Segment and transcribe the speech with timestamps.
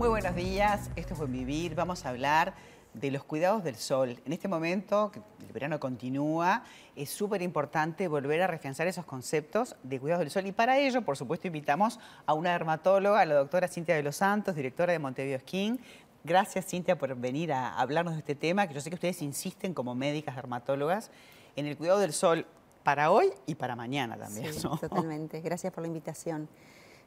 [0.00, 1.74] Muy buenos días, esto es Buen Vivir.
[1.74, 2.54] Vamos a hablar
[2.94, 4.18] de los cuidados del sol.
[4.24, 6.64] En este momento, que el verano continúa,
[6.96, 10.46] es súper importante volver a refianzar esos conceptos de cuidados del sol.
[10.46, 14.16] Y para ello, por supuesto, invitamos a una dermatóloga, a la doctora Cintia de los
[14.16, 15.78] Santos, directora de Montevideo Skin.
[16.24, 19.74] Gracias, Cintia, por venir a hablarnos de este tema, que yo sé que ustedes insisten
[19.74, 21.10] como médicas dermatólogas
[21.56, 22.46] en el cuidado del sol
[22.84, 24.54] para hoy y para mañana también.
[24.54, 25.42] Sí, totalmente.
[25.42, 26.48] Gracias por la invitación.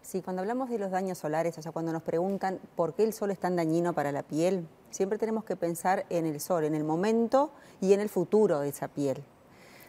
[0.04, 3.14] Sí, cuando hablamos de los daños solares, o sea, cuando nos preguntan por qué el
[3.14, 6.76] sol es tan dañino para la piel, siempre tenemos que pensar en el sol, en
[6.76, 9.24] el momento y en el futuro de esa piel.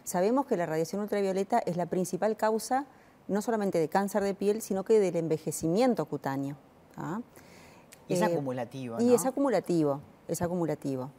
[0.05, 2.85] Sabemos que la radiación ultravioleta es la principal causa
[3.27, 6.55] no solamente de cáncer de piel, sino que del envejecimiento cutáneo.
[6.95, 7.19] ¿ah?
[8.07, 9.01] Y es eh, acumulativo.
[9.01, 11.09] Y es acumulativo, es acumulativo.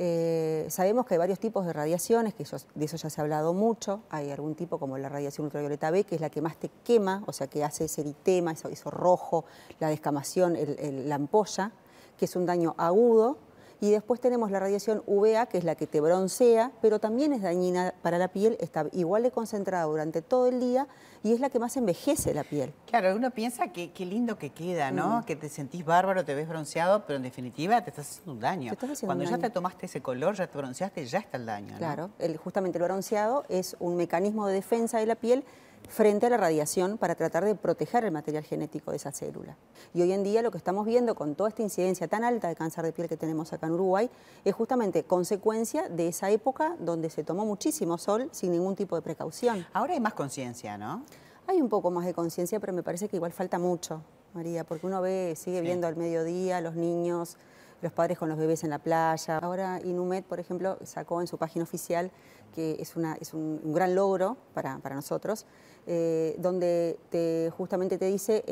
[0.00, 3.52] Eh, sabemos que hay varios tipos de radiaciones, que de eso ya se ha hablado
[3.52, 4.00] mucho.
[4.10, 7.24] Hay algún tipo como la radiación ultravioleta B, que es la que más te quema,
[7.26, 9.44] o sea, que hace ese eritema, eso, rojo,
[9.80, 10.56] la descamación,
[11.04, 11.72] la ampolla,
[12.16, 13.38] que es un daño agudo
[13.80, 17.42] y después tenemos la radiación UVA, que es la que te broncea, pero también es
[17.42, 20.88] dañina para la piel, está igual de concentrada durante todo el día
[21.22, 22.72] y es la que más envejece la piel.
[22.86, 25.20] Claro, uno piensa que qué lindo que queda, ¿no?
[25.20, 25.24] Mm.
[25.24, 28.72] Que te sentís bárbaro, te ves bronceado, pero en definitiva te estás haciendo un daño.
[29.04, 31.76] Cuando ya te tomaste ese color, ya te bronceaste, ya está el daño.
[31.78, 32.10] Claro,
[32.42, 35.44] justamente el bronceado es un mecanismo de defensa de la piel
[35.88, 39.56] frente a la radiación para tratar de proteger el material genético de esa célula.
[39.94, 42.54] Y hoy en día lo que estamos viendo con toda esta incidencia tan alta de
[42.54, 44.10] cáncer de piel que tenemos acá en Uruguay
[44.44, 49.02] es justamente consecuencia de esa época donde se tomó muchísimo sol sin ningún tipo de
[49.02, 49.66] precaución.
[49.72, 51.04] Ahora hay más conciencia, ¿no?
[51.46, 54.02] Hay un poco más de conciencia, pero me parece que igual falta mucho,
[54.34, 57.38] María, porque uno ve, sigue viendo al mediodía los niños,
[57.80, 59.38] los padres con los bebés en la playa.
[59.38, 62.10] Ahora Inumet, por ejemplo, sacó en su página oficial,
[62.54, 65.46] que es, una, es un, gran logro para, para nosotros,
[65.86, 68.44] eh, donde te, justamente te dice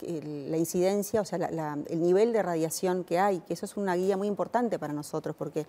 [0.00, 1.38] la incidencia, o sea,
[1.88, 5.36] el nivel de radiación que hay, que eso es una guía muy importante para nosotros,
[5.36, 5.66] porque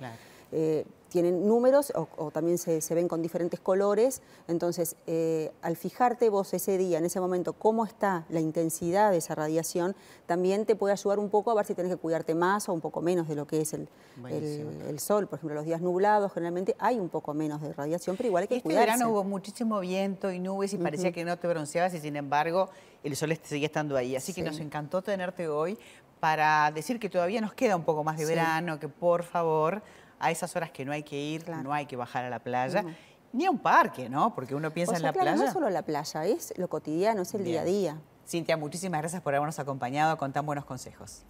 [0.51, 6.53] eh, tienen números o, también se, ven con diferentes colores, entonces eh, al fijarte vos
[6.53, 9.93] ese día, en ese momento, cómo está la intensidad de esa radiación,
[10.25, 12.79] también te puede ayudar un poco a ver si tenés que cuidarte más o un
[12.79, 13.89] poco menos de lo que es el,
[14.29, 15.27] el, sol.
[15.27, 18.47] Por ejemplo, los días nublados generalmente hay un poco menos de radiación, pero igual hay
[18.47, 18.91] que este cuidarse.
[18.91, 22.69] verano hubo muchísimo viento y nubes y parecía que no te bronceabas y sin embargo
[23.03, 24.15] el sol seguía estando ahí.
[24.15, 25.77] Así que nos encantó tenerte hoy
[26.21, 29.81] para decir que todavía nos queda un poco más de verano, que por favor
[30.21, 32.85] a esas horas que no hay que ir, no hay que bajar a la playa.
[33.33, 34.35] Ni a un parque, ¿no?
[34.35, 35.35] Porque uno piensa en la playa.
[35.35, 37.97] No es solo la playa, es lo cotidiano, es el día a día.
[38.27, 41.23] Cintia, muchísimas gracias por habernos acompañado con tan buenos consejos.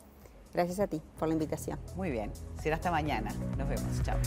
[0.54, 1.80] Gracias a ti por la invitación.
[1.96, 2.32] Muy bien.
[2.62, 3.32] Será hasta mañana.
[3.58, 4.02] Nos vemos.
[4.04, 4.18] Chao.